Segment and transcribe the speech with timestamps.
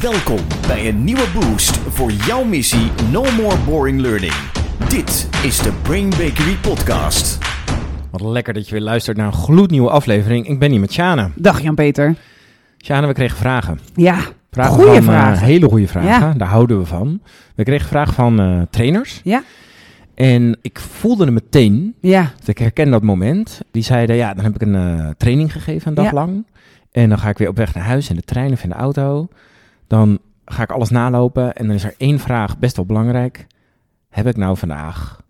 [0.00, 4.32] Welkom bij een nieuwe boost voor jouw missie No More Boring Learning.
[4.88, 7.38] Dit is de Brain Bakery Podcast.
[8.10, 10.48] Wat lekker dat je weer luistert naar een gloednieuwe aflevering.
[10.48, 11.30] Ik ben hier met Sjane.
[11.34, 12.14] Dag Jan-Peter.
[12.78, 13.80] Sjane, we kregen vragen.
[13.94, 14.18] Ja,
[14.50, 15.46] vragen goede van, eh, vragen.
[15.46, 16.32] hele goede vragen, Ja.
[16.36, 17.20] daar houden we van.
[17.54, 19.20] We kregen vragen van eh, trainers.
[19.24, 19.42] Ja.
[20.14, 23.60] En ik voelde hem meteen, ja, dus ik herken dat moment.
[23.70, 26.12] Die zeiden, ja, dan heb ik een eh, training gegeven een dag Ja.
[26.12, 26.46] lang.
[26.92, 28.74] En dan ga ik weer op weg naar huis in de trein of in de
[28.74, 29.28] auto.
[29.88, 33.46] Dan ga ik alles nalopen en dan is er één vraag, best wel belangrijk.
[34.08, 35.20] Heb ik nou vandaag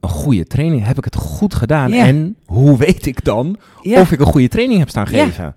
[0.00, 0.86] een goede training?
[0.86, 1.90] Heb ik het goed gedaan?
[1.90, 2.06] Ja.
[2.06, 4.00] En hoe weet ik dan ja.
[4.00, 5.54] of ik een goede training heb staan geven?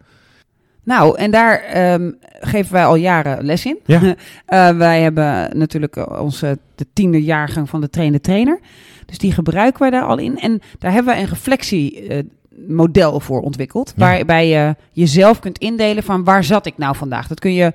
[0.83, 3.79] Nou, en daar ehm, geven wij al jaren les in.
[3.85, 4.01] Ja.
[4.45, 8.59] Eh, wij hebben natuurlijk eh, onze de tiende jaargang van de trainer trainer.
[9.05, 10.39] Dus die gebruiken wij daar al in.
[10.39, 13.93] En daar hebben wij een reflectiemodel voor ontwikkeld.
[13.95, 14.05] Ja.
[14.05, 17.27] Waarbij je jezelf kunt indelen van waar zat ik nou vandaag.
[17.27, 17.73] Dat kun je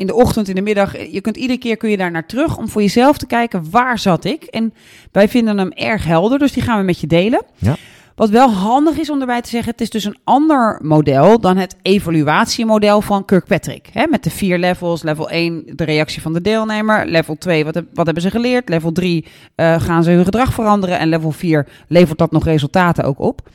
[0.00, 1.10] in de ochtend, in de middag.
[1.12, 3.98] Je kunt iedere keer kun je daar naar terug om voor jezelf te kijken waar
[3.98, 4.42] zat ik.
[4.44, 4.74] En
[5.12, 7.42] wij vinden hem erg helder, dus die gaan we met je delen.
[7.58, 7.76] Ja.
[8.14, 11.56] Wat wel handig is om erbij te zeggen, het is dus een ander model dan
[11.56, 13.88] het evaluatiemodel van Kirkpatrick.
[13.92, 15.02] Hè, met de vier levels.
[15.02, 17.06] Level 1, de reactie van de deelnemer.
[17.06, 18.68] Level 2, wat, heb- wat hebben ze geleerd?
[18.68, 20.98] Level 3, eh, gaan ze hun gedrag veranderen?
[20.98, 23.48] En level 4, levert dat nog resultaten ook op?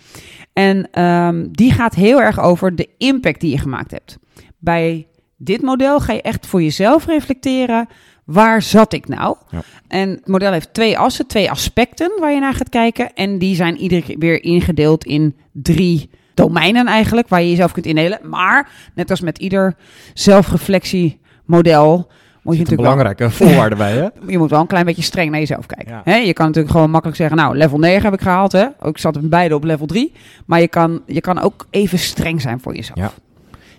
[0.53, 4.17] En ehm, die gaat heel erg over de impact die je gemaakt hebt.
[4.57, 7.87] Bij dit model ga je echt voor jezelf reflecteren.
[8.23, 9.35] Waar zat ik nou?
[9.49, 9.61] Ja.
[9.87, 13.13] En het model heeft twee assen, twee aspecten waar je naar gaat kijken.
[13.13, 17.85] En die zijn iedere keer weer ingedeeld in drie domeinen eigenlijk, waar je jezelf kunt
[17.85, 18.19] indelen.
[18.23, 19.75] Maar, net als met ieder
[20.13, 24.07] zelfreflectiemodel, moet je natuurlijk wel, belangrijke voorwaarde bij, hè?
[24.31, 26.01] je moet wel een klein beetje streng naar jezelf kijken.
[26.05, 26.15] Ja.
[26.15, 28.51] Je kan natuurlijk gewoon makkelijk zeggen, nou, level 9 heb ik gehaald.
[28.51, 28.65] Hè?
[28.81, 30.11] Ik zat beide op level 3.
[30.45, 32.97] Maar je kan, je kan ook even streng zijn voor jezelf.
[32.97, 33.11] Ja.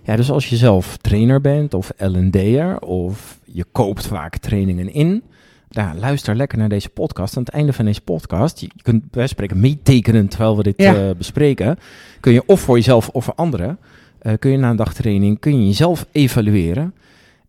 [0.06, 5.22] Ja, dus als je zelf trainer bent of L&D'er of je koopt vaak trainingen in,
[5.70, 7.36] nou, luister lekker naar deze podcast.
[7.36, 10.94] Aan het einde van deze podcast, je kunt bij spreken meetekenen terwijl we dit Ja.
[10.94, 11.78] eh, bespreken,
[12.20, 13.78] kun je of voor jezelf of voor anderen,
[14.18, 16.94] eh, kun je na een dagtraining, kun je jezelf evalueren.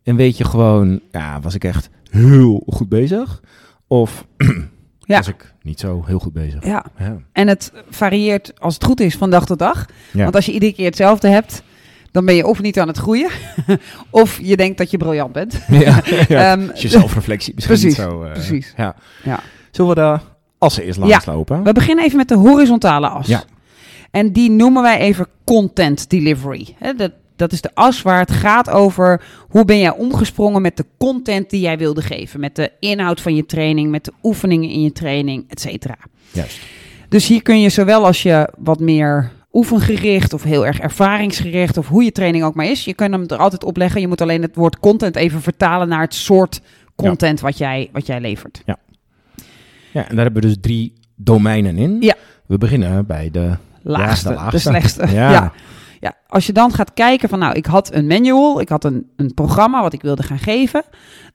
[0.02, 3.42] En weet je gewoon, ja, was ik echt heel goed bezig?
[3.86, 4.24] Of
[5.00, 5.16] Ja.
[5.16, 6.64] was ik niet zo heel goed bezig?
[6.64, 6.84] Ja.
[6.98, 7.16] Ja.
[7.32, 9.86] En het varieert, als het goed is, van dag tot dag.
[10.12, 11.62] Want als je iedere keer hetzelfde hebt,
[12.10, 13.30] dan ben je of niet aan het groeien,
[14.10, 15.60] of je denkt dat je briljant bent.
[15.68, 16.52] Ja, ja.
[16.52, 18.22] Ehm, je zelfreflectie misschien precies, niet zo...
[18.22, 18.72] eh, precies.
[18.76, 18.94] Ja.
[19.24, 19.40] Ja.
[19.70, 20.18] Zullen we de
[20.58, 21.62] assen eerst langs lopen?
[21.62, 23.26] We beginnen even met de horizontale as.
[23.26, 23.42] Ja.
[24.10, 26.76] En die noemen wij even content delivery.
[26.96, 30.84] Dat, dat is de as waar het gaat over hoe ben jij omgesprongen met de
[30.98, 32.40] content die jij wilde geven.
[32.40, 35.96] Met de inhoud van je training, met de oefeningen in je training, et cetera.
[36.32, 36.58] Juist.
[37.08, 41.88] Dus hier kun je zowel als je wat meer oefengericht of heel erg ervaringsgericht of
[41.88, 44.00] hoe je training ook maar is, je kunt hem er altijd op leggen.
[44.00, 46.60] Je moet alleen het woord content even vertalen naar het soort
[46.94, 48.62] content wat, jij, wat jij levert.
[49.92, 51.96] Ja, en daar hebben we dus drie domeinen in.
[52.00, 52.14] Ja.
[52.46, 53.56] We beginnen bij de...
[53.82, 54.58] Laagste, de de, laagste.
[54.58, 55.06] slechtste.
[55.12, 55.30] Ja.
[55.30, 55.52] Ja.
[56.00, 56.14] ja.
[56.26, 59.34] als je dan gaat kijken van nou, ik had een manual, ik had een, een
[59.34, 60.82] programma wat ik wilde gaan geven,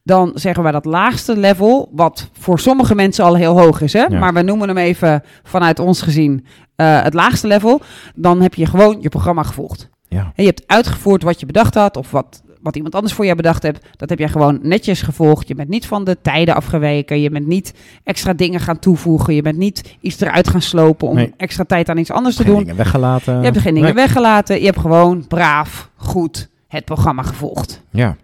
[0.04, 4.04] dan zeggen wij dat laagste level, wat voor sommige mensen al heel hoog is, hè?
[4.04, 4.20] Ja.
[4.20, 7.82] maar we noemen hem even vanuit ons gezien eh, het laagste level,
[8.16, 9.90] dan heb je gewoon je programma gevolgd.
[10.08, 10.20] Ja.
[10.20, 13.38] En je hebt uitgevoerd wat je bedacht had of wat, wat iemand anders voor jou
[13.38, 13.86] bedacht hebt.
[13.96, 15.48] Dat heb jij gewoon netjes gevolgd.
[15.48, 17.20] Je bent niet van de tijden afgeweken.
[17.22, 19.34] Je bent niet extra dingen gaan toevoegen.
[19.36, 21.34] Je bent niet iets eruit gaan slopen om Nee.
[21.38, 22.60] extra tijd aan iets anders te Geen doen.
[22.62, 23.38] dingen weggelaten.
[23.38, 24.06] Je hebt geen dingen Nee.
[24.06, 24.60] weggelaten.
[24.60, 27.82] Je hebt gewoon braaf, goed het programma gevolgd.
[27.90, 28.16] Ja.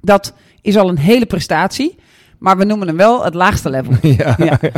[0.00, 0.34] Dat
[0.66, 1.98] is al een hele prestatie.
[2.38, 3.92] Maar we noemen hem wel het laagste level.
[4.18, 4.34] ja.
[4.38, 4.58] Ja.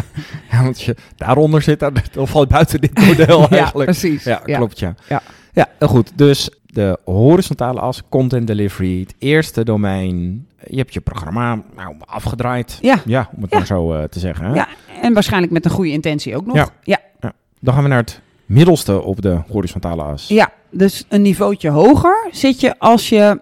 [0.51, 0.63] Ja.
[0.63, 3.91] want je daaronder zit, dan, dan val je buiten dit model ja, eigenlijk.
[3.91, 4.25] precies.
[4.25, 4.95] Ja, klopt ja.
[5.09, 5.23] Ja.
[5.53, 6.13] ja, heel goed.
[6.15, 10.47] Dus de horizontale as, content delivery, het eerste domein.
[10.67, 12.79] Je hebt je programma nou, afgedraaid.
[12.81, 13.01] Ja.
[13.05, 14.45] Ja, om het maar zo eh, te zeggen.
[14.45, 14.55] hè?
[14.55, 14.69] Ja,
[15.03, 16.57] en waarschijnlijk met een goede intentie ook nog.
[16.57, 16.69] Ja.
[16.83, 17.33] ja.
[17.61, 20.29] Dan gaan we naar het middelste op de horizontale as.
[20.29, 23.41] Ja, dus een niveautje hoger zit je als je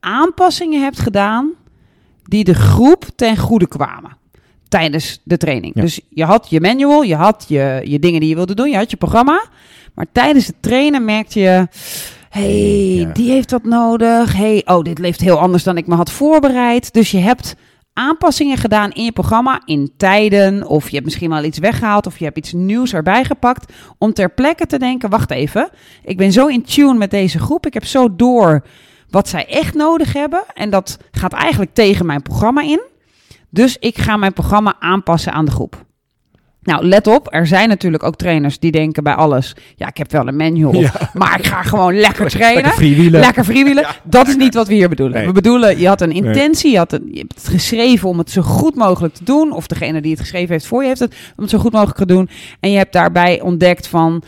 [0.00, 1.52] aanpassingen hebt gedaan
[2.28, 4.16] die de groep ten goede kwamen
[4.68, 5.74] tijdens de training.
[5.74, 5.80] Ja.
[5.80, 8.76] Dus je had je manual, je had je, je dingen die je wilde doen, je
[8.76, 9.44] had je programma.
[9.94, 11.66] Maar tijdens het trainen merkte je,
[12.28, 13.12] hey, Ja.
[13.12, 14.36] die heeft wat nodig.
[14.36, 16.92] hey, oh, dit leeft heel anders dan ik me had voorbereid.
[16.92, 17.54] Dus je hebt
[17.92, 22.18] aanpassingen gedaan in je programma in tijden of je hebt misschien wel iets weggehaald of
[22.18, 25.68] je hebt iets nieuws erbij gepakt om ter plekke te denken, wacht even,
[26.04, 28.62] ik ben zo in tune met deze groep, ik heb zo door
[29.10, 32.80] wat zij echt nodig hebben en dat gaat eigenlijk tegen mijn programma in.
[33.50, 35.86] Dus ik ga mijn programma aanpassen aan de groep.
[36.62, 39.56] Nou, let op, er zijn natuurlijk ook trainers die denken bij alles...
[39.76, 40.92] ja, ik heb wel een manual, Ja.
[41.14, 42.62] maar ik ga gewoon lekker trainen.
[42.62, 43.20] Lekker freewheelen.
[43.20, 43.86] Lekker freewheelen.
[44.04, 45.16] Dat is niet wat we hier bedoelen.
[45.16, 45.26] Nee.
[45.26, 48.30] We bedoelen, je had een intentie, je, had een, je hebt het geschreven om het
[48.30, 49.52] zo goed mogelijk te doen.
[49.52, 51.98] Of degene die het geschreven heeft voor je heeft het om het zo goed mogelijk
[51.98, 52.28] te doen.
[52.60, 54.22] En je hebt daarbij ontdekt van...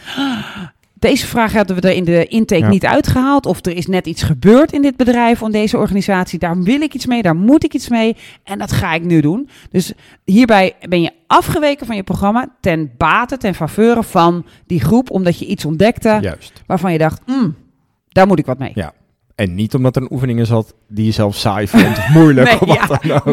[1.01, 2.69] "Ah, Deze vraag hadden we er in de intake Ja.
[2.69, 3.47] niet uitgehaald.
[3.47, 6.39] Of er is net iets gebeurd in dit bedrijf, in deze organisatie.
[6.39, 8.17] Daar wil ik iets mee, daar moet ik iets mee.
[8.45, 9.49] En dat ga ik nu doen.
[9.71, 9.93] Dus
[10.25, 15.11] hierbij ben je afgeweken van je programma ten bate, ten faveur van die groep.
[15.11, 16.63] Omdat je iets ontdekte Juist.
[16.67, 17.55] waarvan je dacht, "Hmm,
[18.09, 18.73] daar moet ik wat mee.
[18.75, 18.93] Ja.
[19.41, 22.49] En niet omdat er een oefening in zat die je zelf saai vond of moeilijk
[22.61, 23.09] Nee, of wat ja.
[23.09, 23.25] dan ook.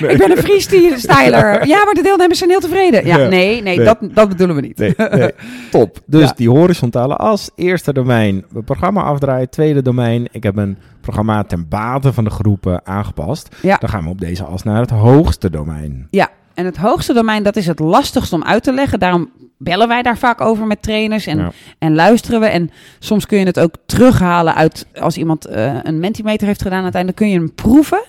[0.00, 1.66] Nee, Ik ben een freestyler.
[1.66, 3.06] Ja, maar de deelnemers zijn heel tevreden.
[3.06, 3.84] Ja, nee, nee.
[3.84, 4.78] Dat, dat bedoelen we niet.
[4.78, 5.30] Nee, nee.
[5.70, 5.98] Top.
[6.06, 6.32] Dus Ja.
[6.36, 9.50] die horizontale as, eerste domein, mijn programma afdraaien.
[9.50, 13.56] Tweede domein, ik heb mijn programma ten bate van de groepen aangepast.
[13.62, 13.76] Ja.
[13.76, 16.06] Dan gaan we op deze as naar het hoogste domein.
[16.10, 18.98] Ja, en het hoogste domein, dat is het lastigst om uit te leggen.
[19.00, 21.52] Daarom bellen wij daar vaak over met trainers en, Ja.
[21.78, 22.46] en luisteren we.
[22.46, 26.82] En soms kun je het ook terughalen uit, als iemand eh, een Mentimeter heeft gedaan,
[26.82, 28.04] uiteindelijk kun je hem proeven.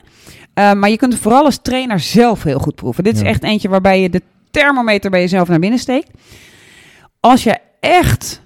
[0.53, 3.03] Eh, maar je kunt het vooral als trainer zelf heel goed proeven.
[3.03, 4.21] Dit is echt eentje waarbij je de
[4.51, 6.09] thermometer bij jezelf naar binnen steekt.
[7.19, 8.41] Als je echt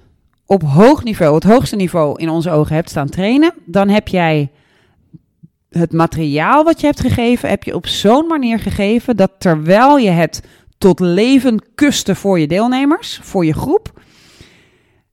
[0.46, 4.50] op hoog niveau, het hoogste niveau in onze ogen hebt staan trainen, dan heb jij
[5.72, 10.10] het materiaal wat je hebt gegeven, heb je op zo'n manier gegeven dat terwijl je
[10.10, 10.42] het
[10.78, 14.02] tot leven kuste voor je deelnemers, voor je groep,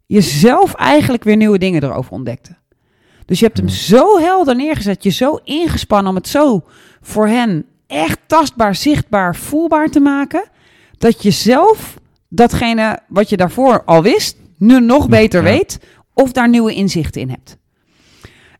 [0.06, 2.56] je zelf eigenlijk weer nieuwe dingen erover ontdekte.
[3.26, 6.62] Dus je hebt hem zo helder neergezet, je zo ingespannen om het zo
[7.00, 10.48] voor hen echt tastbaar, zichtbaar, voelbaar te maken,
[10.98, 15.48] dat je zelf datgene wat je daarvoor al wist, nu nog beter Ja.
[15.48, 15.78] weet
[16.14, 17.57] of daar nieuwe inzichten in hebt.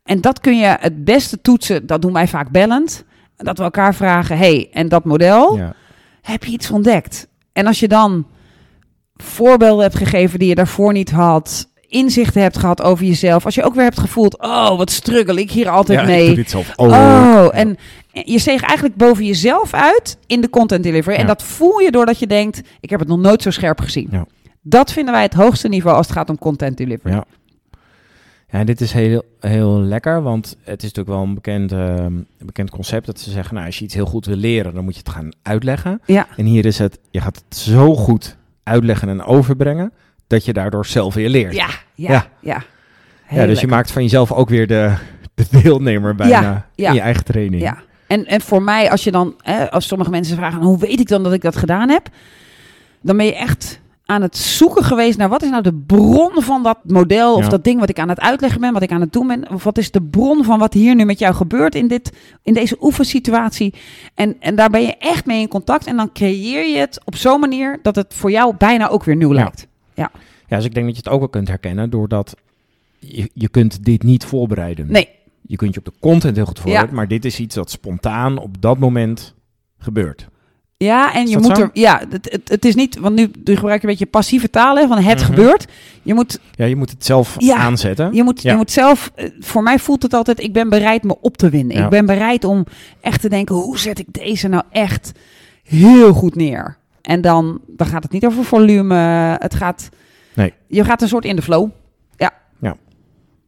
[0.09, 3.05] En dat kun je het beste toetsen, dat doen wij vaak bellend,
[3.37, 5.75] dat we elkaar vragen, hey, en dat model, Ja.
[6.23, 7.29] heb je iets ontdekt?
[7.53, 8.27] En als je dan
[9.17, 13.63] voorbeelden hebt gegeven die je daarvoor niet had, inzichten hebt gehad over jezelf, als je
[13.63, 16.35] ook weer hebt gevoeld, oh, wat struggle ik hier altijd Ja, ik mee.
[16.35, 16.91] doe ook.
[16.91, 17.77] Oh, en
[18.13, 21.17] je steeg eigenlijk boven jezelf uit in de content delivery.
[21.17, 24.09] En dat voel je doordat je denkt, ik heb het nog nooit zo scherp gezien.
[24.63, 27.15] Dat vinden wij het hoogste niveau als het gaat om content delivery.
[28.51, 28.65] Ja.
[28.65, 32.71] Dit is heel, heel lekker, want het is natuurlijk wel een bekend, eh, een bekend
[32.71, 35.01] concept dat ze zeggen, nou, als je iets heel goed wil leren, dan moet je
[35.05, 36.01] het gaan uitleggen.
[36.05, 36.27] Ja.
[36.37, 39.93] En hier is het, je gaat het zo goed uitleggen en overbrengen,
[40.27, 41.55] dat je daardoor zelf weer leert.
[41.55, 42.27] Ja, ja, Ja.
[42.41, 42.63] ja.
[43.31, 44.95] Ja, dus je maakt van jezelf ook weer de,
[45.35, 46.89] de deelnemer bijna ja.
[46.89, 47.63] in je eigen training.
[47.63, 47.79] Ja.
[48.07, 51.09] En, en voor mij, als je dan, hè, als sommige mensen vragen, hoe weet ik
[51.09, 52.09] dan dat ik dat gedaan heb?
[53.01, 56.63] Dan ben je echt aan het zoeken geweest naar wat is nou de bron van
[56.63, 57.49] dat model of Ja.
[57.49, 59.51] dat ding wat ik aan het uitleggen ben, wat ik aan het doen ben.
[59.51, 62.13] Of wat is de bron van wat hier nu met jou gebeurt in, dit,
[62.43, 63.75] in deze oefensituatie.
[64.15, 65.87] En, en daar ben je echt mee in contact.
[65.87, 69.17] En dan creëer je het op zo'n manier dat het voor jou bijna ook weer
[69.17, 69.35] nieuw Ja.
[69.43, 69.67] lijkt.
[69.95, 70.11] Ja,
[70.57, 72.35] dus ik denk dat je het ook wel kunt herkennen, doordat
[72.99, 74.87] je, je kunt dit niet voorbereiden.
[74.93, 75.09] Nee,
[75.47, 77.01] Je kunt je op de content heel goed voorbereiden, Ja.
[77.01, 79.35] maar dit is iets dat spontaan op dat moment
[79.79, 80.29] gebeurt.
[80.85, 81.63] Ja, en je moet zo?
[81.63, 81.71] er.
[81.73, 82.99] Ja, het, het, het is niet.
[82.99, 85.25] Want nu, gebruik je een beetje passieve taal hè, van het Mhm.
[85.27, 85.67] gebeurt.
[86.03, 87.57] Je moet, Ja, je moet het zelf Ja.
[87.57, 88.13] aanzetten.
[88.15, 88.51] je, moet, Ja.
[88.51, 89.11] je moet zelf.
[89.15, 90.41] eh, Voor mij voelt het altijd.
[90.43, 91.77] Ik ben bereid me op te winnen.
[91.77, 91.85] Ja.
[91.85, 92.65] Ik ben bereid om
[93.01, 95.13] echt te denken: hoe zet ik deze nou echt
[95.63, 96.77] heel goed neer?
[97.03, 98.95] En dan, dan gaat het niet over volume.
[99.39, 99.89] Het gaat.
[100.35, 100.53] Nee.
[100.67, 101.69] Je gaat een soort in de flow.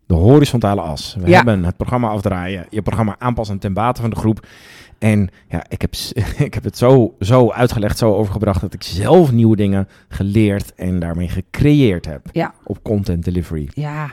[0.06, 1.16] De horizontale as.
[1.20, 1.36] We Ja.
[1.36, 4.46] hebben het programma afdraaien, je programma aanpassen ten bate van de groep.
[5.00, 5.94] En ja, ik heb,
[6.46, 10.98] ik heb het zo, zo uitgelegd, zo overgebracht dat ik zelf nieuwe dingen geleerd en
[11.00, 12.54] daarmee gecreëerd heb Ja.
[12.64, 13.68] op content delivery.
[13.74, 14.10] Ja,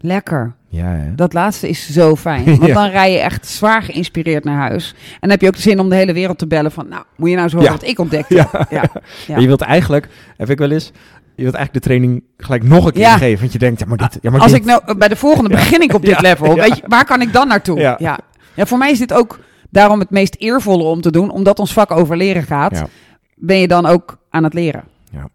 [0.00, 0.54] lekker.
[0.68, 1.14] Ja, hè?
[1.14, 2.44] Dat laatste is zo fijn.
[2.58, 2.74] Want Ja.
[2.74, 4.94] dan rij je echt zwaar geïnspireerd naar huis.
[5.12, 6.88] En dan heb je ook de zin om de hele wereld te bellen van...
[6.88, 7.70] Nou, moet je nou zo Ja.
[7.70, 8.34] wat ik ontdekte?
[8.70, 8.88] Ja.
[9.26, 9.38] ja.
[9.38, 10.86] Je wilt eigenlijk, heb ik wel eens,
[11.34, 13.16] je wilt eigenlijk de training gelijk nog een keer Ja.
[13.16, 13.40] geven.
[13.40, 14.60] Want je denkt, ja maar dit, ja maar Als dit.
[14.60, 17.20] ik nou bij de volgende begin ik op dit Ja, level, weet je, waar kan
[17.20, 17.78] ik dan naartoe?
[17.78, 17.96] Ja.
[17.98, 18.18] Ja.
[18.54, 18.66] Ja.
[18.66, 19.38] voor mij is dit ook
[19.70, 22.72] daarom het meest eervolle om te doen, omdat ons vak over leren gaat.
[22.72, 22.86] Ja.
[23.34, 24.84] Ben je dan ook aan het leren?
[25.10, 25.28] Ja.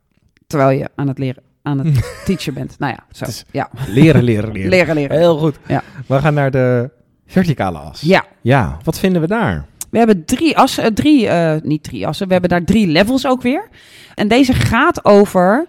[0.47, 2.75] Terwijl je aan het leren, aan het teacher bent.
[2.79, 3.25] Nou ja, zo.
[3.51, 4.69] Ja, Leren, leren, leren.
[4.69, 5.17] leren, leren.
[5.17, 5.59] Heel goed.
[5.67, 5.83] Ja.
[6.07, 6.89] We gaan naar de
[7.27, 8.01] verticale as.
[8.01, 9.65] Ja, Ja, wat vinden we daar?
[9.89, 13.25] we hebben drie assen, eh, drie, eh, niet drie assen, we hebben daar drie levels
[13.27, 13.67] ook weer.
[14.15, 15.65] En deze gaat over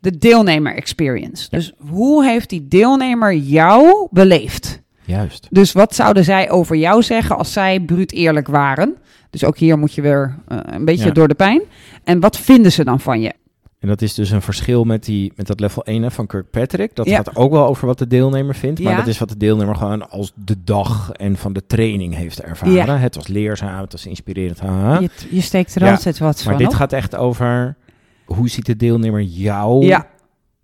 [0.00, 1.48] de deelnemer experience.
[1.50, 4.80] Dus hoe heeft die deelnemer jou beleefd?
[5.10, 5.46] Juist.
[5.50, 8.94] Dus wat zouden zij over jou zeggen als zij bruut eerlijk waren?
[9.30, 11.12] Dus ook hier moet je weer eh, een beetje Ja.
[11.12, 11.60] door de pijn.
[12.04, 13.32] En wat vinden ze dan van je?
[13.78, 16.94] En dat is dus een verschil met, die, met dat level 1 hè, van Kirkpatrick.
[16.96, 17.16] Dat Ja.
[17.16, 18.80] gaat ook wel over wat de deelnemer vindt.
[18.80, 18.98] Maar Ja.
[18.98, 22.74] dat is wat de deelnemer gewoon als de dag en van de training heeft ervaren.
[22.74, 22.96] Ja.
[22.98, 24.60] Het was leerzaam, het was inspirerend.
[24.60, 25.00] haha.
[25.00, 26.74] Je, je steekt er altijd wat Maar van dit op.
[26.74, 27.76] gaat echt over
[28.24, 29.86] hoe ziet de deelnemer jou?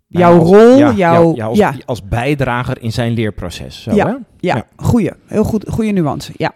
[0.07, 1.73] Jouw rol, ja, jouw- ja, als, ja.
[1.85, 3.81] als bijdrager in zijn leerproces.
[3.83, 4.07] Zo, Ja.
[4.07, 4.13] hè?
[4.39, 5.11] Ja, goeie.
[5.25, 6.31] Heel goed, goede nuance.
[6.37, 6.51] Ja.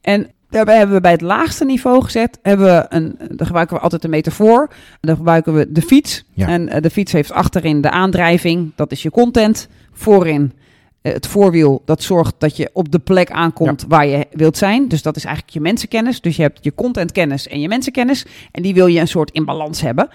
[0.00, 3.82] En daarbij hebben we bij het laagste niveau gezet, hebben we een, daar gebruiken we
[3.82, 4.70] altijd een metafoor.
[5.00, 6.24] Dan gebruiken we de fiets.
[6.32, 6.46] Ja.
[6.48, 9.68] En eh, de fiets heeft achterin de aandrijving, dat is je content.
[9.92, 10.52] Voorin
[11.02, 14.88] eh, het voorwiel, dat zorgt dat je op de plek aankomt waar je wilt zijn.
[14.88, 16.20] Dus dat is eigenlijk je mensenkennis.
[16.20, 18.26] Dus je hebt je contentkennis en je mensenkennis.
[18.50, 20.08] En die wil je een soort in balans hebben.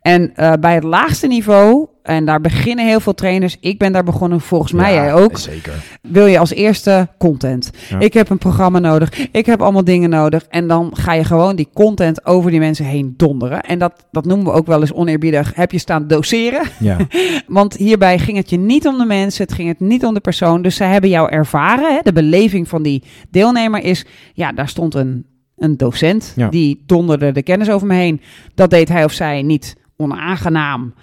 [0.00, 3.56] En eh, bij het laagste niveau, en daar beginnen heel veel trainers.
[3.60, 5.72] Ik ben daar begonnen, volgens mij Ja, jij ook Zeker.
[6.02, 7.70] wil je als eerste content.
[7.88, 7.98] Ja.
[7.98, 9.28] Ik heb een programma nodig.
[9.32, 10.46] Ik heb allemaal dingen nodig.
[10.48, 13.60] En dan ga je gewoon die content over die mensen heen donderen.
[13.60, 15.54] En dat, dat noemen we ook wel eens oneerbiedig.
[15.54, 16.62] Heb je staan doseren?
[16.78, 16.96] Ja.
[17.46, 19.44] Want hierbij ging het je niet om de mensen.
[19.44, 20.62] Het ging het niet om de persoon.
[20.62, 21.94] Dus zij hebben jou ervaren.
[21.94, 21.98] Hè?
[22.02, 24.06] De beleving van die deelnemer is...
[24.32, 26.32] Ja, daar stond een, een docent.
[26.36, 26.48] Ja.
[26.48, 28.20] Die donderde de kennis over me heen.
[28.54, 30.94] Dat deed hij of zij niet onaangenaam.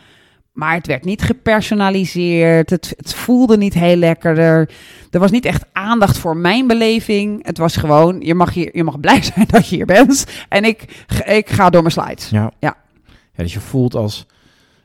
[0.59, 2.69] Maar het werd niet gepersonaliseerd.
[2.69, 4.37] Het, het voelde niet heel lekker.
[4.39, 4.69] Er,
[5.09, 7.45] was niet echt aandacht voor mijn beleving.
[7.45, 10.25] Het was gewoon, je mag, hier, je mag blij zijn dat je hier bent.
[10.49, 12.29] En ik, ik ga door mijn slides.
[12.29, 12.51] Ja.
[12.59, 12.77] Ja.
[13.35, 13.43] ja.
[13.43, 14.25] Dus je voelt als,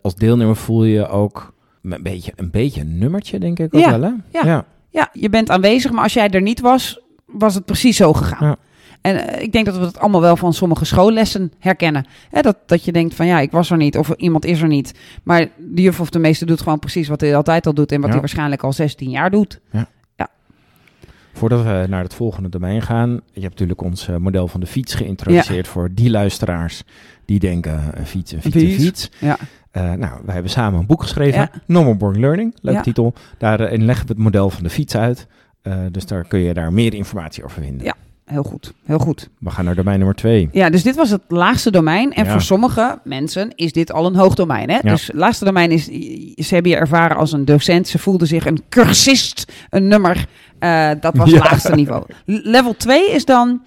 [0.01, 1.53] als deelnemer voel je je ook
[1.83, 4.39] een beetje, een beetje een nummertje, denk ik ook Ja, wel, hè?
[4.39, 4.47] ja.
[4.47, 4.65] ja.
[4.91, 8.49] Ja, je bent aanwezig, maar als jij er niet was, was het precies zo gegaan.
[8.49, 8.57] Ja.
[9.05, 12.07] En eh, ik denk dat we dat allemaal wel van sommige schoollessen herkennen.
[12.31, 14.69] Hè, dat, dat je denkt van ja, ik was er niet of iemand is er
[14.69, 14.95] niet.
[15.23, 17.97] Maar de juf of de meester doet gewoon precies wat hij altijd al doet en
[17.97, 18.11] wat Ja.
[18.13, 19.61] hij waarschijnlijk al 16 jaar doet.
[21.37, 24.67] Voordat we naar het volgende domein gaan, je hebt natuurlijk ons eh, model van de
[24.67, 26.83] fiets geïntroduceerd voor die luisteraars
[27.25, 28.83] die denken een fiets, een fiets, een fiets.
[28.85, 29.11] fiets.
[29.21, 29.37] Ja.
[29.71, 31.51] Eh, nou, wij hebben samen een boek geschreven, Ja.
[31.67, 32.85] Normal Boring Learning, leuke Ja.
[32.85, 33.15] titel.
[33.39, 35.27] Daarin leggen we het model van de fiets uit.
[35.63, 37.85] Eh, dus daar kun je daar meer informatie over vinden.
[37.87, 37.95] Ja.
[38.25, 39.29] Heel goed, heel goed.
[39.39, 40.49] We gaan naar domein nummer twee.
[40.53, 42.13] Ja, dus dit was het laagste domein.
[42.13, 42.31] En Ja.
[42.31, 44.69] voor sommige mensen is dit al een hoog domein.
[44.71, 44.75] Hè?
[44.75, 44.81] Ja.
[44.91, 45.85] Dus het laagste domein is,
[46.47, 47.89] ze hebben je ervaren als een docent.
[47.89, 50.27] Ze voelden zich een cursist, een nummer.
[50.59, 51.51] Eh, dat was het Ja.
[51.51, 52.05] laagste niveau.
[52.25, 53.63] Level 2 is dan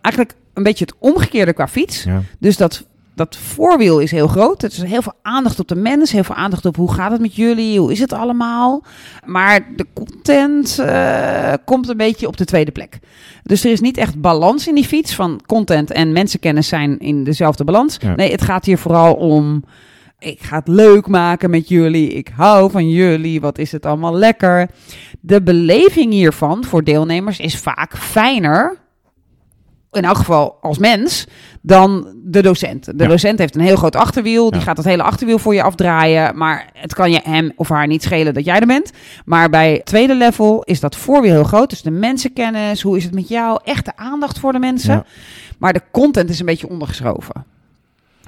[0.00, 2.06] eigenlijk een beetje het omgekeerde qua fiets.
[2.38, 2.84] Dus dat,
[3.14, 4.62] dat voorwiel is heel groot.
[4.62, 6.12] Het is heel veel aandacht op de mens.
[6.12, 7.78] Heel veel aandacht op hoe gaat het met jullie?
[7.78, 8.84] Hoe is het allemaal?
[9.24, 12.98] Maar de content eh, komt een beetje op de tweede plek.
[13.42, 15.14] Dus er is niet echt balans in die fiets.
[15.14, 17.96] Van content en mensenkennis zijn in dezelfde balans.
[18.00, 18.14] Ja.
[18.14, 19.64] Nee, het gaat hier vooral om...
[20.18, 22.08] Ik ga het leuk maken met jullie.
[22.08, 23.40] Ik hou van jullie.
[23.40, 24.70] Wat is het allemaal lekker.
[25.20, 28.83] De beleving hiervan voor deelnemers is vaak fijner
[29.96, 31.26] in elk geval als mens,
[31.62, 32.84] dan de docent.
[32.84, 33.06] De Ja.
[33.08, 34.50] docent heeft een heel groot achterwiel.
[34.50, 34.64] Die Ja.
[34.66, 36.36] gaat het hele achterwiel voor je afdraaien.
[36.36, 38.90] Maar het kan je hem of haar niet schelen dat jij er bent.
[39.24, 41.70] Maar bij tweede level is dat voorwiel heel groot.
[41.70, 43.60] Dus de mensenkennis, hoe is het met jou?
[43.64, 44.94] Echte aandacht voor de mensen.
[44.94, 45.04] Ja.
[45.58, 47.44] Maar de content is een beetje ondergeschoven.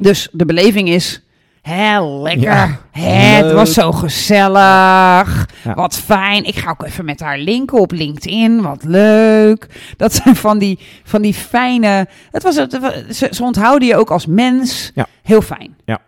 [0.00, 1.20] Dus de beleving is...
[1.66, 2.42] Hé, lekker.
[2.42, 5.48] Ja, Hè, het was zo gezellig.
[5.64, 5.74] Ja.
[5.74, 6.44] Wat fijn.
[6.44, 8.62] Ik ga ook even met haar linken op LinkedIn.
[8.62, 9.66] Wat leuk.
[9.96, 12.06] Dat zijn van die, van die fijne...
[12.30, 12.78] Het was, het,
[13.10, 14.90] ze, ze onthouden je ook als mens.
[14.94, 15.06] Ja.
[15.22, 15.76] Heel fijn.
[15.84, 16.00] Ja.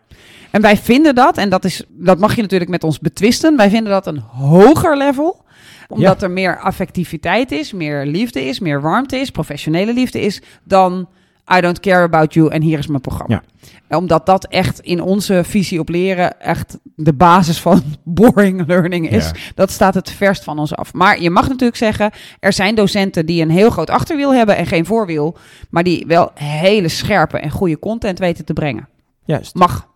[0.50, 3.56] En wij vinden dat, en dat, is, dat mag je natuurlijk met ons betwisten...
[3.56, 5.46] wij vinden dat een hoger level
[5.88, 11.08] omdat er meer affectiviteit is, meer liefde is, meer warmte is, professionele liefde is, dan
[11.56, 13.42] I don't care about you en hier is mijn programma.
[13.88, 19.24] Omdat dat echt in onze visie op leren echt de basis van boring learning is.
[19.24, 19.32] Ja.
[19.54, 20.92] Dat staat het verst van ons af.
[20.92, 24.66] Maar je mag natuurlijk zeggen, er zijn docenten die een heel groot achterwiel hebben en
[24.66, 25.36] geen voorwiel,
[25.70, 28.88] maar die wel hele scherpe en goede content weten te brengen.
[29.24, 29.54] Juist.
[29.54, 29.88] Mag.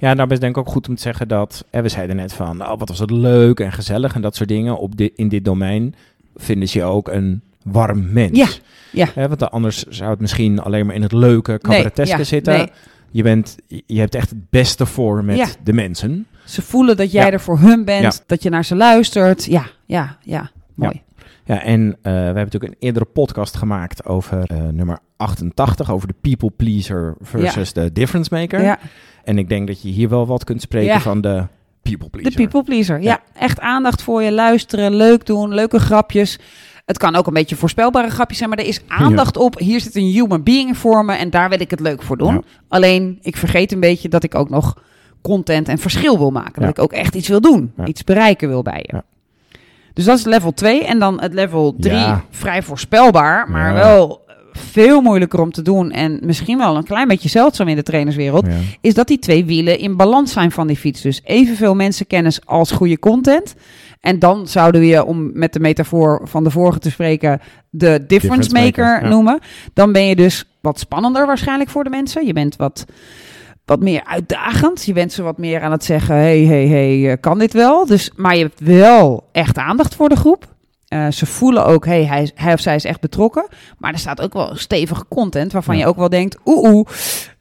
[0.00, 2.32] Ja, daarbij is denk ik ook goed om te zeggen dat, hè, we zeiden net
[2.32, 4.78] van, oh, wat was het leuk en gezellig en dat soort dingen.
[4.78, 5.94] Op dit, in dit domein
[6.36, 8.38] vinden ze ook een warm mens.
[8.38, 8.46] Ja,
[8.92, 9.06] ja.
[9.14, 12.52] Hè, want anders zou het misschien alleen maar in het leuke, cabareteske ja, zitten.
[12.56, 12.68] nee.
[13.10, 15.46] Je, bent, je hebt echt het beste voor met Ja.
[15.64, 16.26] de mensen.
[16.44, 17.30] Ze voelen dat jij Ja.
[17.32, 19.44] er voor hun bent, dat je naar ze luistert.
[19.44, 20.50] Ja, ja, ja.
[20.74, 21.02] Mooi.
[21.44, 26.08] Ja, en eh, we hebben natuurlijk een eerdere podcast gemaakt over eh, nummer 88, over
[26.08, 28.62] de people pleaser versus de difference maker.
[28.62, 28.78] Ja.
[29.24, 31.46] En ik denk dat je hier wel wat kunt spreken van de
[31.82, 32.40] people De pleaser.
[32.40, 33.00] people pleaser.
[33.02, 33.20] Ja.
[33.34, 36.38] echt aandacht voor je, luisteren, leuk doen, leuke grapjes.
[36.90, 39.58] Het kan ook een beetje voorspelbare grapjes zijn, maar er is aandacht op.
[39.58, 42.34] Hier zit een human being voor me en daar wil ik het leuk voor doen.
[42.34, 42.40] Ja.
[42.68, 44.76] Alleen, ik vergeet een beetje dat ik ook nog
[45.22, 46.60] content en verschil wil maken.
[46.62, 49.02] Dat ik ook echt iets wil doen, iets bereiken wil bij je.
[49.94, 50.84] Dus dat is level 2.
[50.84, 52.24] En dan het level 3, Ja.
[52.30, 55.90] vrij voorspelbaar, maar wel veel moeilijker om te doen.
[55.90, 58.52] En misschien wel een klein beetje zeldzaam in de trainerswereld Ja.
[58.80, 61.00] is dat die twee wielen in balans zijn van die fiets.
[61.00, 63.54] Dus evenveel mensenkennis als goede content.
[64.00, 67.40] En dan zouden we je, om met de metafoor van de vorige te spreken,
[67.70, 69.08] de difference, maker, maker, ja.
[69.08, 69.38] noemen.
[69.74, 72.26] Dan ben je dus wat spannender waarschijnlijk voor de mensen.
[72.26, 72.86] Je bent wat
[73.64, 74.84] wat meer uitdagend.
[74.84, 77.86] Je bent ze wat meer aan het zeggen, hey, hey, hey, eh, kan dit wel?
[77.86, 80.46] Dus, maar je hebt wel echt aandacht voor de groep.
[80.90, 83.46] Eh, ze voelen ook, hey, hij, hij of zij is echt betrokken.
[83.78, 85.80] Maar er staat ook wel stevige content waarvan Ja.
[85.82, 86.86] je ook wel denkt, oeh, oeh,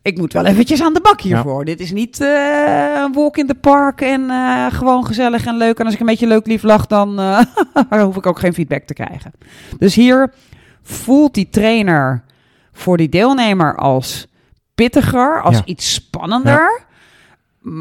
[0.01, 1.65] ik moet wel eventjes aan de bak hiervoor.
[1.65, 5.79] Dit is niet eh, een walk in the park en eh, gewoon gezellig en leuk.
[5.79, 7.19] En als ik een beetje leuk lief lach, dan
[7.89, 9.31] hoef ik ook geen feedback te krijgen.
[9.77, 10.33] Dus hier
[10.83, 12.23] voelt die trainer
[12.73, 14.27] voor die deelnemer als
[14.75, 15.61] pittiger, als Ja.
[15.65, 16.81] iets spannender.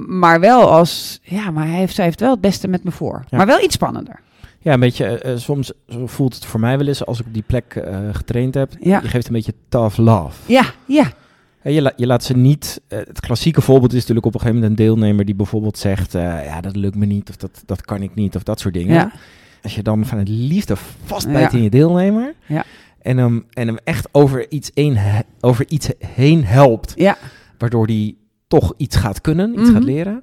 [0.06, 3.24] Maar wel als, ja, maar hij heeft, zij heeft wel het beste met me voor.
[3.28, 3.36] Ja.
[3.36, 4.20] Maar wel iets spannender.
[4.60, 5.72] Ja, een beetje, eh, eh, soms
[6.04, 8.72] voelt het voor mij wel eens als ik op die plek eh, getraind heb.
[8.80, 9.00] Ja.
[9.02, 10.52] Je geeft een beetje tough love.
[10.52, 11.12] Ja, ja,
[11.62, 12.80] Je, la- je laat ze niet.
[12.88, 16.60] het klassieke voorbeeld is natuurlijk op een gegeven moment een deelnemer die bijvoorbeeld zegt: Ja,
[16.60, 18.94] dat lukt me niet, of dat, dat kan ik niet, of dat soort dingen.
[18.94, 19.12] ja.
[19.62, 21.58] Als je dan vanuit liefde vastbijt Ja.
[21.58, 22.64] in je deelnemer Ja.
[23.02, 24.98] en, hem, en hem echt over iets, een,
[25.40, 27.16] over iets heen helpt, Ja,
[27.58, 28.14] waardoor hij
[28.48, 29.72] toch iets gaat kunnen, iets Mhm.
[29.72, 30.22] gaat leren.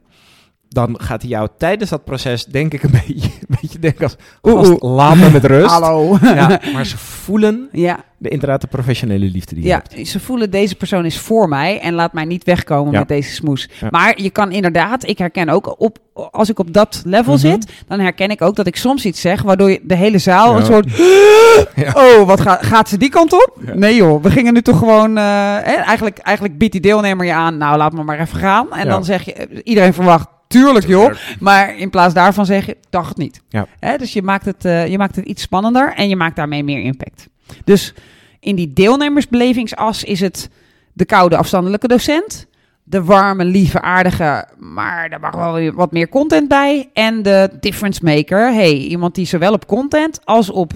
[0.76, 4.16] Dan gaat hij jou tijdens dat proces, denk ik, een beetje, een beetje denken als,
[4.44, 5.70] Oeh, laat me met rust.
[5.72, 6.18] hallo.
[6.22, 10.08] Ja, maar ze voelen Ja, de, inderdaad de professionele liefde die je ja, hebt.
[10.08, 13.00] ze voelen deze persoon is voor mij en laat mij niet wegkomen Ja.
[13.00, 13.70] met deze smoes.
[13.90, 15.98] Maar je kan inderdaad, ik herken ook op,
[16.32, 17.42] als ik op dat level Mhm.
[17.42, 20.58] zit, dan herken ik ook dat ik soms iets zeg waardoor je de hele zaal
[20.58, 20.86] een soort,
[22.20, 23.60] oh, wat gaat, gaat ze die kant op?
[23.74, 25.24] Nee joh, we gingen nu toch gewoon, eh,
[25.64, 28.74] hè, eigenlijk, eigenlijk biedt die deelnemer je aan, nou laat me maar even gaan.
[28.74, 32.78] En dan zeg je, eh, iedereen verwacht, tuurlijk joh, maar in plaats daarvan zeg je,
[32.90, 33.42] dacht het niet.
[33.50, 33.68] Ja.
[33.80, 36.64] Hè, dus je maakt, het, eh, je maakt het iets spannender en je maakt daarmee
[36.64, 37.28] meer impact.
[37.64, 37.94] Dus
[38.40, 40.50] in die deelnemersbelevingsas is het
[40.94, 42.48] de koude afstandelijke docent,
[42.84, 46.90] de warme, lieve, aardige, maar daar mag wel wat meer content bij.
[46.94, 50.72] En de difference maker, hey, iemand die zowel op content als op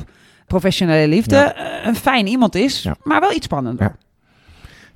[0.47, 1.53] professionele liefde Ja.
[1.55, 2.95] eh, een fijn iemand is, Ja.
[3.03, 3.95] maar wel iets spannender.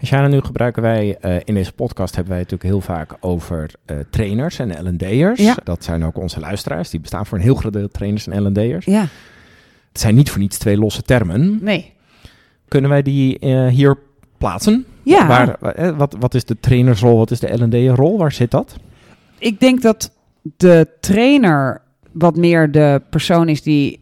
[0.06, 3.98] Shana, nu gebruiken wij eh, in deze podcast hebben wij natuurlijk heel vaak over eh,
[4.10, 5.40] trainers en L&D'ers.
[5.40, 5.56] Ja.
[5.64, 6.90] Dat zijn ook onze luisteraars.
[6.90, 8.86] Die bestaan voor een heel groot deel trainers en L&D'ers.
[8.86, 9.02] Ja,
[9.92, 11.58] Het zijn niet voor niets twee losse termen.
[11.62, 11.92] nee.
[12.68, 13.98] Kunnen wij die eh, hier
[14.38, 14.86] plaatsen?
[15.04, 15.58] Ja, Waar,
[15.98, 17.17] wat, wat is de trainersrol?
[17.17, 18.17] Wat is de L&D'er-rol?
[18.17, 18.76] Waar zit dat?
[19.38, 20.12] ik denk dat
[20.58, 24.02] de trainer wat meer de persoon is die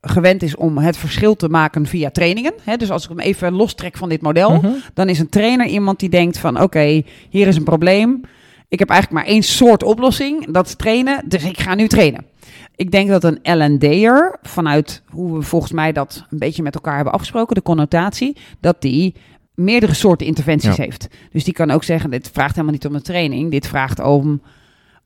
[0.00, 2.52] gewend is om het verschil te maken via trainingen.
[2.64, 4.70] Hè, dus als ik hem even lostrek van dit model, Mhm.
[4.94, 8.20] dan is een trainer iemand die denkt van oké, hier is een probleem.
[8.68, 12.24] Ik heb eigenlijk maar één soort oplossing, dat is trainen, dus ik ga nu trainen.
[12.76, 16.94] Ik denk dat een L&D'er, vanuit hoe we volgens mij dat een beetje met elkaar
[16.94, 19.14] hebben afgesproken, de connotatie, dat die
[19.54, 20.82] meerdere soorten interventies Ja.
[20.82, 21.08] heeft.
[21.32, 24.40] Dus die kan ook zeggen, dit vraagt helemaal niet om een training, dit vraagt om,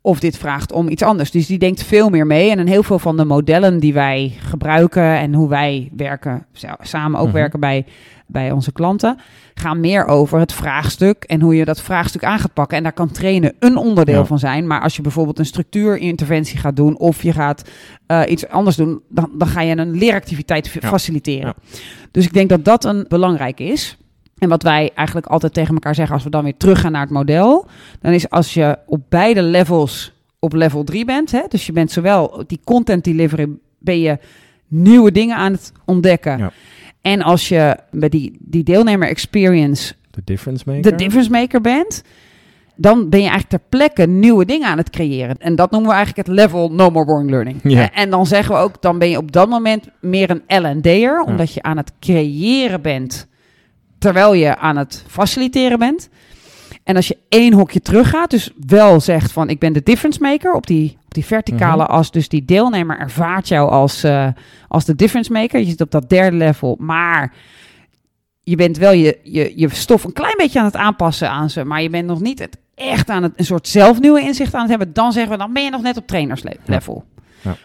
[0.07, 1.31] of dit vraagt om iets anders.
[1.31, 2.51] Dus die denkt veel meer mee.
[2.51, 6.47] En in heel veel van de modellen die wij gebruiken en hoe wij werken,
[6.81, 7.35] samen ook Mhm.
[7.37, 7.87] werken bij,
[8.27, 9.19] bij onze klanten,
[9.55, 12.77] gaan meer over het vraagstuk en hoe je dat vraagstuk aan gaat pakken.
[12.77, 14.25] En daar kan trainen een onderdeel Ja.
[14.25, 14.67] van zijn.
[14.67, 17.71] Maar als je bijvoorbeeld een structuurinterventie gaat doen of je gaat
[18.07, 20.89] eh, iets anders doen, dan, dan ga je een leeractiviteit Ja.
[20.89, 21.55] faciliteren.
[21.71, 21.77] Ja.
[22.11, 23.97] Dus ik denk dat dat een belangrijke is.
[24.45, 27.11] En wat wij eigenlijk altijd tegen elkaar zeggen als we dan weer teruggaan naar het
[27.11, 27.67] model,
[28.01, 31.91] dan is als je op beide levels op level 3 bent, hè, dus je bent
[31.91, 34.19] zowel die content delivery, ben je
[34.69, 36.39] nieuwe dingen aan het ontdekken.
[36.39, 36.53] Ja.
[37.01, 40.83] En als je bij die, die deelnemer experience De difference maker?
[40.83, 42.03] de difference maker bent,
[42.77, 45.37] dan ben je eigenlijk ter plekke nieuwe dingen aan het creëren.
[45.39, 47.61] En dat noemen we eigenlijk het level no more boring learning.
[47.63, 47.93] Ja.
[47.93, 51.53] En dan zeggen we ook, dan ben je op dat moment meer een L&D'er, omdat
[51.53, 53.29] je aan het creëren bent,
[54.05, 56.09] terwijl je aan het faciliteren bent.
[56.83, 60.53] En als je één hokje teruggaat, dus wel zegt van ik ben de difference maker
[60.53, 61.93] op die, op die verticale Mhm.
[61.93, 64.29] as, dus die deelnemer ervaart jou als, eh,
[64.69, 65.61] als de difference maker.
[65.61, 67.33] Je zit op dat derde level, maar
[68.41, 71.65] je bent wel je, je, je stof een klein beetje aan het aanpassen aan ze,
[71.65, 74.71] maar je bent nog niet het echt aan het een soort zelfnieuwe inzicht aan het
[74.71, 74.93] hebben.
[74.93, 77.05] Dan zeggen we, dan ben je nog net op trainerslevel.
[77.07, 77.14] Ja.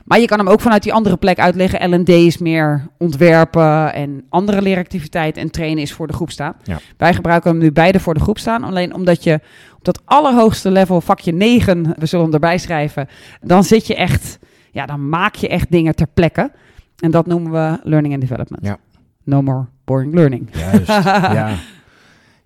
[0.06, 2.00] Maar je kan hem ook vanuit die andere plek uitleggen.
[2.00, 6.54] L&D is meer ontwerpen en andere leeractiviteiten en trainen is voor de groep staan.
[6.64, 6.78] Ja.
[6.98, 8.64] Wij gebruiken hem nu beide voor de groep staan.
[8.64, 9.40] Alleen omdat je
[9.78, 13.08] op dat allerhoogste level, vakje 9, we zullen hem erbij schrijven,
[13.42, 14.40] dan zit je echt,
[14.72, 16.52] ja, dan maak je echt dingen ter plekke.
[17.00, 18.66] En dat noemen we learning and development.
[18.66, 18.78] Ja.
[19.24, 20.50] No more boring learning.
[20.52, 21.56] Juist, ja.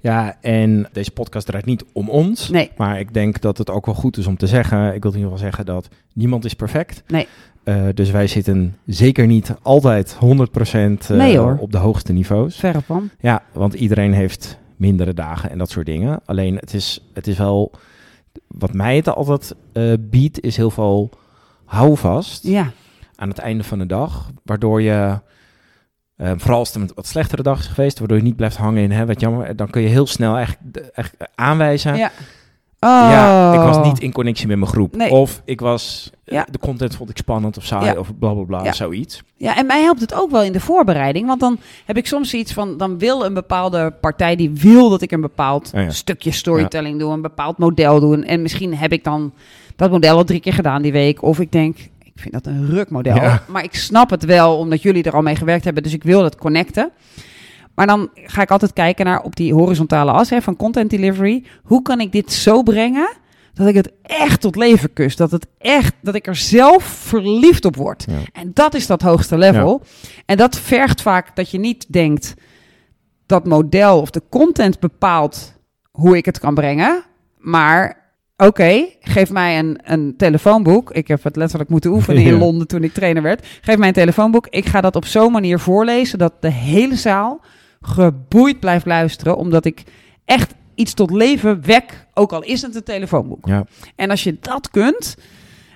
[0.03, 2.49] Ja, en deze podcast draait niet om ons.
[2.49, 2.71] Nee.
[2.77, 4.93] Maar ik denk dat het ook wel goed is om te zeggen.
[4.93, 7.03] Ik wil in ieder geval zeggen dat niemand is perfect.
[7.07, 7.27] Nee.
[7.63, 12.55] Eh, dus wij zitten zeker niet altijd 100% eh, Nee, op de hoogste niveaus.
[12.55, 13.09] Verre van.
[13.19, 16.19] Ja, want iedereen heeft mindere dagen en dat soort dingen.
[16.25, 17.71] Alleen het is, het is wel,
[18.47, 21.09] wat mij het altijd eh, biedt, is heel veel
[21.65, 22.71] houvast Ja,
[23.15, 24.31] aan het einde van de dag.
[24.43, 25.19] Waardoor je,
[26.15, 28.83] eh, vooral als het een wat slechtere dag is geweest, waardoor je niet blijft hangen
[28.83, 31.95] in, hè, wat jammer, dan kun je heel snel eigenlijk, eigenlijk aanwijzen.
[31.95, 32.11] ja.
[32.79, 32.89] Oh.
[32.89, 34.95] Ja, ik was niet in connectie met mijn groep.
[34.95, 35.09] Nee.
[35.11, 36.47] Of ik was, eh, Ja.
[36.51, 37.95] de content vond ik spannend of saai Ja.
[37.99, 39.23] of bla bla bla, zoiets.
[39.37, 41.27] Ja, en mij helpt het ook wel in de voorbereiding.
[41.27, 45.01] Want dan heb ik soms iets van, dan wil een bepaalde partij, die wil dat
[45.01, 48.25] ik een bepaald Oh stukje storytelling doe, een bepaald model doe.
[48.25, 49.33] En misschien heb ik dan
[49.75, 51.21] dat model al drie keer gedaan die week.
[51.21, 51.77] Of ik denk,
[52.15, 53.15] ik vind dat een rukmodel.
[53.15, 53.43] Ja.
[53.47, 55.83] Maar ik snap het wel, omdat jullie er al mee gewerkt hebben.
[55.83, 56.91] Dus ik wil dat connecten.
[57.75, 61.43] Maar dan ga ik altijd kijken naar op die horizontale as hè, van content delivery.
[61.63, 63.09] Hoe kan ik dit zo brengen
[63.53, 65.15] dat ik het echt tot leven kus?
[65.15, 68.05] Dat, het echt, dat ik er zelf verliefd op word.
[68.07, 68.17] Ja.
[68.31, 69.81] En dat is dat hoogste level.
[70.25, 72.33] En dat vergt vaak dat je niet denkt
[73.25, 75.53] dat model of de content bepaalt
[75.91, 77.03] hoe ik het kan brengen.
[77.37, 78.02] Maar
[78.37, 80.91] oké, geef mij een, een telefoonboek.
[80.91, 82.37] Ik heb het letterlijk moeten oefenen in.
[82.43, 83.47] Londen toen ik trainer werd.
[83.61, 84.47] Geef mij een telefoonboek.
[84.47, 87.41] Ik ga dat op zo'n manier voorlezen dat de hele zaal
[87.81, 89.37] geboeid blijft luisteren.
[89.37, 89.83] Omdat ik
[90.25, 93.47] echt iets tot leven wek, ook al is het een telefoonboek.
[93.47, 93.65] Ja.
[93.95, 95.17] En als je dat kunt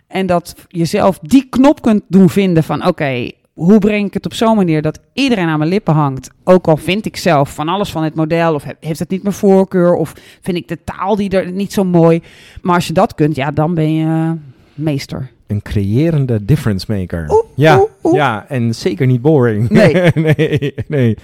[0.08, 4.34] en dat jezelf die knop kunt doen vinden van oké, hoe breng ik het op
[4.34, 6.30] zo'n manier dat iedereen aan mijn lippen hangt?
[6.43, 9.24] Ook al vind ik zelf van alles van het model of he- heeft het niet
[9.24, 12.22] mijn voorkeur of vind ik de taal die er niet zo mooi.
[12.62, 14.32] Maar als je dat kunt, ja, dan ben je eh,
[14.74, 15.30] meester.
[15.48, 17.26] Een creërende difference maker.
[17.32, 18.15] Oeh, ja, oeh, oeh.
[18.15, 19.70] ja, en zeker niet boring.
[19.70, 19.93] Nee.
[20.36, 21.17] nee, nee.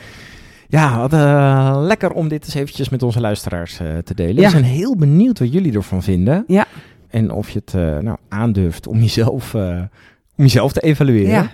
[0.67, 4.35] Ja, wat eh, lekker om dit eens eventjes met onze luisteraars eh, te delen.
[4.35, 4.41] Ja.
[4.43, 6.43] We zijn heel benieuwd wat jullie ervan vinden.
[6.47, 6.65] Ja.
[7.09, 9.89] En of je het nou, aandurft om jezelf, om
[10.35, 11.31] jezelf te evalueren.
[11.31, 11.51] Ja.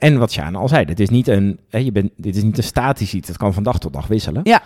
[0.00, 2.56] En wat Sjaan al zei, dit is niet een, hè, je bent, dit is niet
[2.58, 3.28] een statisch iets.
[3.28, 4.40] Het kan van dag tot dag wisselen.
[4.44, 4.62] Ja.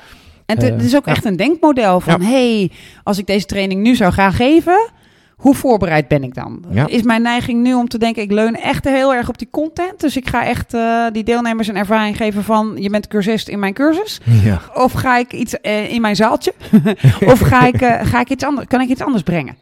[0.46, 1.12] En het Eh, is ook ja.
[1.12, 2.70] echt een denkmodel van, hey,
[3.02, 4.90] als ik deze training nu zou gaan geven,
[5.36, 6.64] hoe voorbereid ben ik dan?
[6.70, 6.86] Ja.
[6.86, 10.00] Is mijn neiging nu om te denken, ik leun echt heel erg op die content,
[10.00, 13.58] dus ik ga echt eh, die deelnemers een ervaring geven van, je bent cursist in
[13.58, 14.60] mijn cursus, Ja.
[14.74, 16.54] of ga ik iets eh, in mijn zaaltje,
[17.32, 19.56] of ga ik, ga ik iets anders, kan ik iets anders brengen?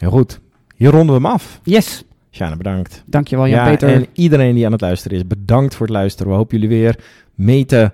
[0.00, 0.40] Heel goed.
[0.76, 1.60] Hier ronden we hem af.
[1.62, 3.02] Yes, Sjane, bedankt.
[3.06, 3.88] dankjewel Jan ja, Peter.
[3.88, 6.32] en iedereen die aan het luisteren is, bedankt voor het luisteren.
[6.32, 6.96] We hopen jullie weer
[7.34, 7.92] mee te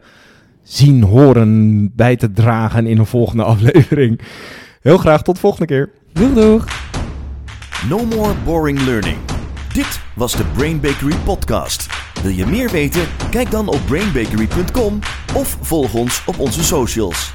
[0.62, 4.20] zien, horen, bij te dragen in een volgende aflevering.
[4.80, 5.90] Heel graag tot de volgende keer.
[6.12, 6.64] Doeg doeg.
[7.88, 9.16] No more boring learning.
[9.72, 11.86] Dit was de Brain Bakery podcast.
[12.22, 13.02] Wil je meer weten?
[13.30, 14.98] Kijk dan op brainbakery.com
[15.34, 17.32] of volg ons op onze socials.